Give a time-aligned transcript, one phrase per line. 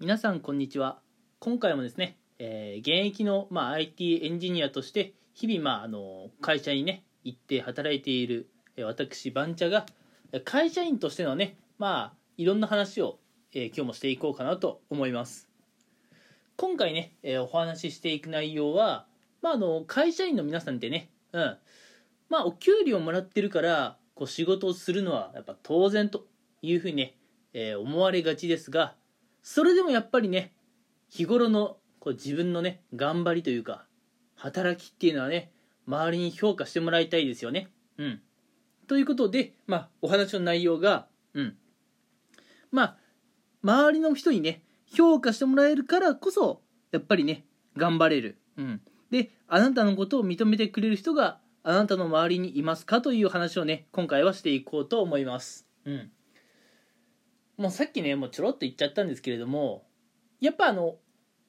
[0.00, 1.02] 皆さんこんにちは。
[1.40, 9.84] 今回もですね、えー現役の、まあ、IT エンジニアとして日々、まあ、あの会社にね行って働いているえー私バンチャが
[10.46, 13.18] 会社員としてのねまあいろんな話を、
[13.52, 15.50] えー今日もしていこうかなと思います。
[16.56, 19.04] 今回ね、えーお話ししていく内容は、
[19.42, 21.58] まあ、あの会社員の皆さんってねうん。
[22.30, 26.24] まあお給料もらってるからこう仕事をするのはやっぱ当然と
[26.62, 27.18] いうふうにね、
[27.52, 28.94] え思われがちですが
[29.42, 30.52] それでもやっぱりね
[31.08, 33.84] 日頃のこう自分のね頑張りというか
[34.36, 35.50] 働きっていうのはね
[35.86, 37.68] 周りに評価してもらいたいですよね。
[37.98, 38.20] うん。
[38.86, 41.56] ということでまあお話の内容がうん。
[42.70, 42.96] まあ
[43.62, 47.44] 周りの人にね評価してもらえるからこそやっぱりね
[47.76, 48.38] 頑張れる。
[48.56, 48.80] うん。
[49.10, 55.66] であなたのことを認めてくれる人があなたの周りにいますかという話をね今回はしていこうと思います。
[55.84, 56.10] うん。
[57.60, 59.84] もうさっきねもうちょろっと言っちゃったんですけれども
[60.40, 60.96] やっぱあの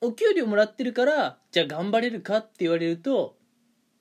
[0.00, 3.36] お給料もらってるからじゃあ頑張れるかって言われると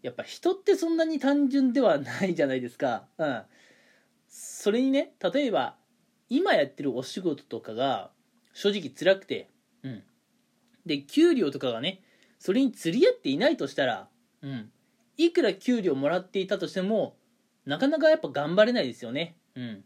[0.01, 3.03] やっぱ人ってそんなに単純ではないじゃないですか。
[3.19, 3.43] うん。
[4.27, 5.75] それにね例えば
[6.27, 8.09] 今やってるお仕事とかが
[8.53, 9.47] 正直辛くて
[9.83, 10.03] うん。
[10.87, 12.01] で給料とかがね
[12.39, 14.07] それに釣り合っていないとしたら
[14.41, 14.71] うん。
[15.17, 17.15] いくら給料もらっていたとしても
[17.67, 19.35] なかなかやっぱ頑張れないですよね。
[19.53, 19.83] うん。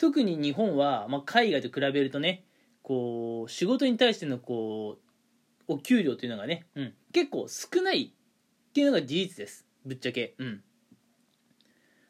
[0.00, 2.42] 特に日本は、まあ、海外と比べるとね
[2.82, 4.96] こう仕事に対してのこ
[5.68, 9.66] うお給料というのがね、うん、結構少ないっていうのが事実です。
[9.84, 10.34] ぶっちゃけ。
[10.38, 10.62] うん。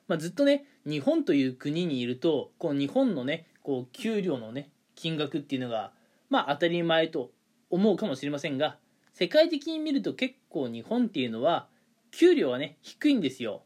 [0.06, 5.92] まあ、ずっとね日本という国にいるとこう日本のねこう給料のね金額っていうのが
[6.28, 7.32] まあ当たり前と
[7.70, 8.76] 思うかもしれませんが
[9.14, 11.66] 世界的に見ると結構日本っていうのは
[12.12, 13.64] 給料はね低いんですよ。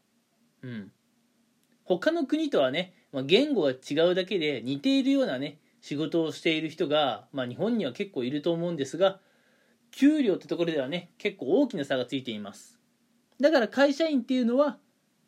[0.63, 0.91] うん。
[1.85, 9.19] 他の国とはね、まあ、言語が違うだけで似ているようなね仕事をしている人が、まあ、日本には結構いると思うんですが
[9.91, 12.77] 給料ってところではね結構大きな差がついています。
[13.39, 14.79] だから会社員っていうのは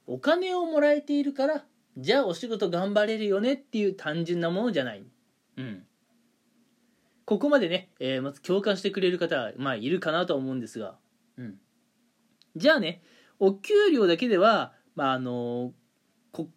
[0.05, 1.63] お金をもらえているから
[1.97, 5.05] じゃあお仕事頑張れるよねっていう単純なものじゃない。
[5.55, 5.83] うん。
[7.23, 10.95] ここまでね、えーまず共感してくれる方は、まあ、いるかなとは思うんですが、
[11.37, 11.55] うん、
[12.57, 13.01] じゃあね
[13.39, 15.73] お給料だけでは、まああのこ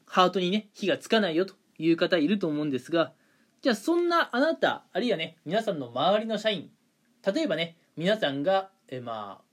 [0.06, 3.12] ハートにね火がつかないよという方いると思うんですが
[3.62, 6.70] じゃあそんなあなたあるいはね皆さんの周りの社員
[7.34, 9.44] 例えばね皆さんがえまあ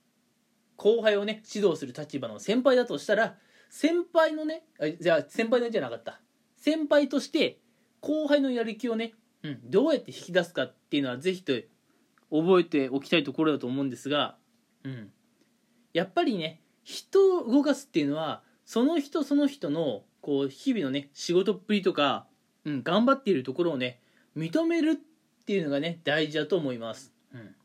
[0.75, 3.35] 後輩をね指導する立場の先輩だとしたら
[3.69, 4.63] 先輩のね
[4.99, 6.21] じゃあ先輩のじゃなかった。
[6.57, 7.59] 先輩として
[8.01, 9.13] 後輩のやる気をね、
[9.44, 11.53] うん、どうやって引き出すかっていうのはぜひと
[12.31, 14.35] 覚えておきたいところだと思うんですが、
[14.83, 15.09] うん、
[15.94, 22.28] やっぱりね人を動かすっていうのはその人その人のこう日々のね仕事っぷりとか、
[22.66, 24.00] うん、頑張っているところをね
[24.35, 27.55] 認めるっていうのがね大事だと思います、うん、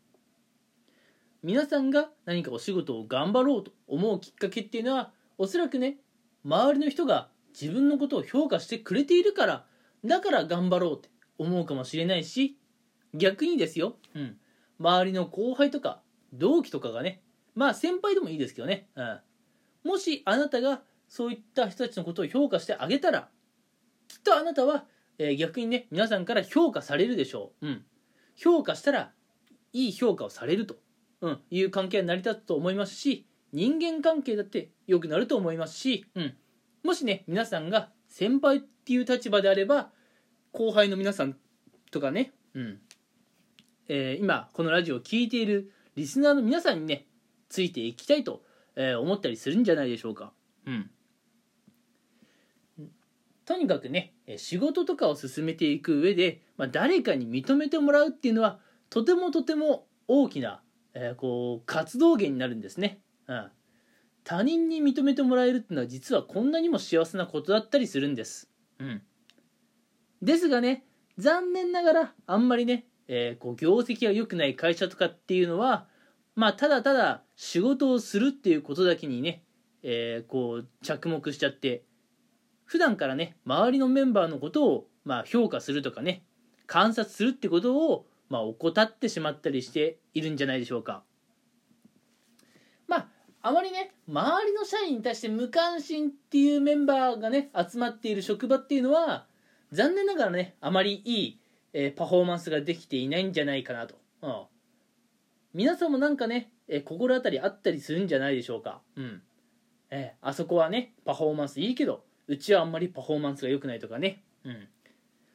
[1.43, 5.97] 皆さんが何かお仕事を頑張ろうと思うきっかけっていうのはおそらくね
[6.45, 7.29] 周りの人が
[7.61, 9.65] 自分のことを評価してくれているから
[10.05, 12.57] だから頑張ろうって思うかもしれないし
[13.15, 14.37] 逆にですよ、うん、
[14.79, 16.01] 周りの後輩とか
[16.33, 17.21] 同期とかがね
[17.55, 19.21] まあ先輩でもいいですけどね、うん、
[19.85, 23.29] もしあなたがそういった人たちのことを評価してあげたら
[24.09, 24.87] きっとあなたは、
[25.19, 27.85] えー逆にね皆さんから評価されるでしょう、うん、
[28.35, 29.13] 評価したら
[29.75, 30.77] いい評価をされると、
[31.21, 36.35] うん、いう関係が成り立つと思いますし人間関係だって良くなると思いますし、うん、
[36.83, 39.91] もしね皆さんが先輩っていう立場であれば
[40.53, 41.37] 後輩の皆さん
[41.91, 42.79] とかね、うん。
[43.89, 47.05] えー今このラジオを聴いているリスナーの皆さんにね
[47.51, 48.43] ついていきたいと、
[48.77, 50.33] えー思ったりするんじゃないでしょうか。
[50.65, 50.91] うん。
[53.45, 60.63] とにかくねえ仕事とかを進めていく上で、まあ、誰かに認めてもらうっていうのはとてもとても大きな、
[60.95, 63.51] えーこう活動源になるんですね、うん、
[64.25, 69.03] 他人に認めてもらえるっていうのは実はこんなにも幸せなことだったりするんです、うん、
[70.21, 70.85] ですがね
[71.19, 75.87] 残念ながらあんまりね、えーこう業績が良くない会社とかっていうのは
[76.35, 79.43] まあただただ仕事をするっていうことだけにね、
[79.83, 81.85] えーこう着目しちゃって
[82.73, 86.23] 普段からね周りのメンバーのことをまあ評価するとかね
[86.67, 91.03] 観察するってことをまあ怠ってしまったりしているんじゃないでしょうか。
[92.89, 93.09] まあ
[93.43, 99.27] あまりね周りの社員に対して無関心っていうメンバーがね集まっている職場っていうのは
[99.71, 101.41] 残念ながらねあまりいい、
[101.75, 104.43] えーパフォーマンスができていないんじゃないかなと、うん、
[105.53, 108.81] 皆さんもなんかね、えー心当たりあったりするんじゃないでしょうか。
[108.97, 109.23] うん。
[109.91, 114.23] えーあそこはねパフォーマンスいいけどうちはあんまりパフォーマンスが良くないとかね。
[114.45, 114.69] うん。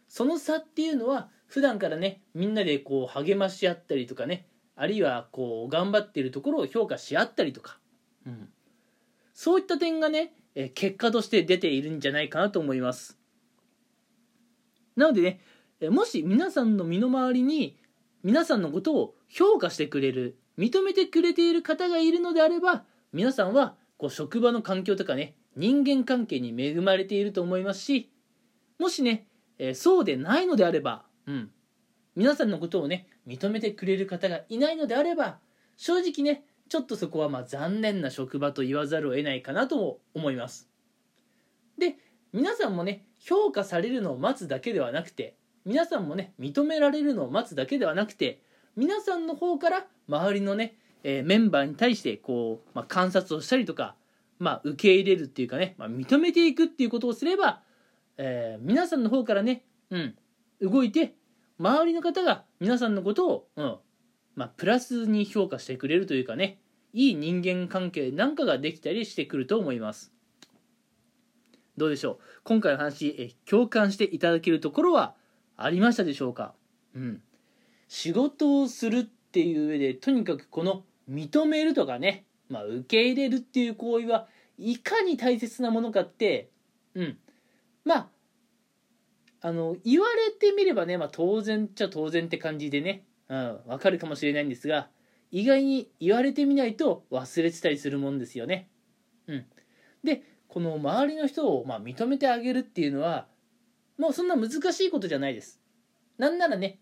[0.08, 7.78] その差っていうのは普段からねみんなでこう励まし合ったりとかねあるいはこう頑張っているところを評価し合ったりとか、
[8.26, 8.50] うん、
[9.34, 10.34] そういった点がね
[10.74, 13.18] 結果として出ているんじゃないかなと思います。
[14.96, 17.78] なのでねもし皆さんの身の回りに
[18.24, 28.12] 皆さんのことを評価してくれる認めてくれている方がいるのであれば皆さんはこう職場の環境とかね人間関係に恵まれていると思いますし
[28.80, 29.28] もしね、
[29.58, 31.52] えー、そうでないのであれば、うん、
[32.16, 35.40] 皆さんのことをね認めてくれる方がいないのであれば
[35.76, 40.70] 正直ねちょっとそこはまあ残念な職場と言わざるを得ないかなと思います。
[41.78, 41.96] で
[42.34, 48.42] 皆さんもね評価されるのを待つだけではなくて皆さんもね認められるのを待つだけではなくて
[48.76, 53.96] 皆さんの方から周りのね、えー、メンバーに対してこう、まあ、観察をしたりとか、
[54.40, 57.62] まあ、受け入れるっていうかね、まあ、認めていくっていうことをすれば、
[58.18, 60.16] えー、皆さんの方からね、うん、
[60.62, 61.16] 動いて
[61.60, 63.76] 周りの方が皆さんのことを、うん
[64.36, 66.60] まあ、プラスに評価してくれるというかね
[66.94, 70.14] いい人間関係なんかができたりしてくると思います。
[71.76, 72.18] どうでしょう？
[72.44, 75.16] 今回の話え共感していただけるところは
[75.58, 76.54] ありましたでしょうか？
[76.96, 77.22] うん。
[77.88, 84.28] 仕事をするっていう上でとにかくこの認めるとかね、まあ、受け入れるっていう行為は
[84.58, 86.50] いかに大切なものかって
[86.96, 87.18] うん
[87.86, 88.08] まあ
[89.42, 94.90] あの言われてみればね、まあ、当然っちゃ当然って感じでね、うん、分かるかもしれないんですが
[95.32, 98.70] 意外に言われてみないと忘れてたりするもんですよね。
[99.28, 99.46] うん、
[100.04, 103.28] でこの周りの人をまあ認めてあげるっていうのは
[103.98, 105.60] もうそんな難しいことじゃないです。
[106.18, 106.80] なんならね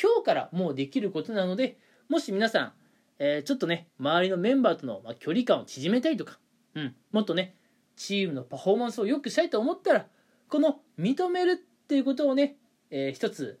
[0.00, 1.78] 今日からもうできることなので
[2.08, 2.72] もし皆さん、
[3.18, 6.38] えー、ちょっとね周りのメンバーとの、距離感を縮めたいとか、
[6.74, 7.54] うん、もっとね
[7.96, 10.06] チームのパフォーマンスを良くしたいと思ったら
[10.48, 12.56] この認めるっていうことをね、
[12.90, 13.58] えー、一つ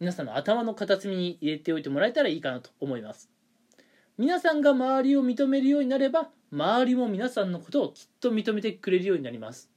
[0.00, 3.30] 皆さんの頭の片隅に入れておいてもらえたらいいかなと思います。
[4.18, 9.70] 皆さんが周りを認めるようになれば周りも皆さんのことをきっと認めてくれるようになります。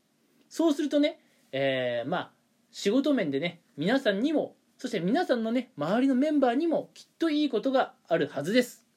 [0.50, 1.20] そうするとね、
[1.52, 2.32] えー、まあ
[2.72, 8.89] 仕事面でね皆さんにもそして皆さんのね周りのメンバーにもきっといいことがあるはずです。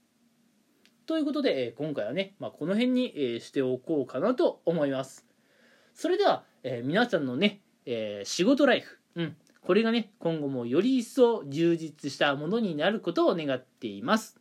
[1.06, 5.26] ということで、え今回はね、まあ、この辺に、えしておこうかなと思います。
[5.94, 14.40] それでは、え皆さんのね、え仕事ライフ、うん、これがね今後もより一層充実したものになることを願っています。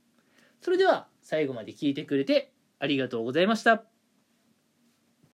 [0.61, 3.90] それでは最後まで聞いてくれてありがとうございました。